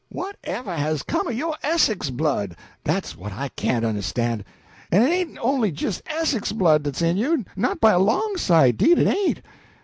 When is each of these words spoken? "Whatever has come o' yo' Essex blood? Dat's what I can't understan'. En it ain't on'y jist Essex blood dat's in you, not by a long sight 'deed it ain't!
"Whatever 0.09 0.75
has 0.75 1.03
come 1.03 1.27
o' 1.27 1.29
yo' 1.29 1.53
Essex 1.61 2.09
blood? 2.09 2.55
Dat's 2.83 3.15
what 3.15 3.31
I 3.31 3.49
can't 3.49 3.85
understan'. 3.85 4.43
En 4.91 5.03
it 5.03 5.11
ain't 5.11 5.37
on'y 5.37 5.69
jist 5.71 6.01
Essex 6.07 6.51
blood 6.53 6.81
dat's 6.81 7.03
in 7.03 7.17
you, 7.17 7.45
not 7.55 7.79
by 7.79 7.91
a 7.91 7.99
long 7.99 8.35
sight 8.35 8.77
'deed 8.77 8.97
it 8.97 9.05
ain't! 9.07 9.43